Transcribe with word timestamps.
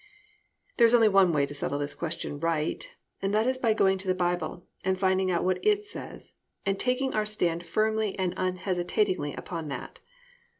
There 0.77 0.87
is 0.87 0.95
only 0.95 1.09
one 1.09 1.31
way 1.31 1.45
to 1.45 1.53
settle 1.53 1.77
this 1.77 1.93
question 1.93 2.39
right, 2.39 2.89
that 3.21 3.45
is 3.45 3.59
by 3.59 3.75
going 3.75 3.99
to 3.99 4.07
the 4.07 4.15
Bible 4.15 4.65
and 4.83 4.97
finding 4.97 5.29
out 5.29 5.43
what 5.43 5.63
it 5.63 5.85
says, 5.85 6.33
and 6.65 6.79
taking 6.79 7.13
our 7.13 7.23
stand 7.23 7.63
firmly 7.67 8.17
and 8.17 8.33
unhesitatingly 8.35 9.35
upon 9.35 9.67
that. 9.67 9.99